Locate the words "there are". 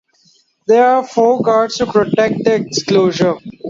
0.65-1.05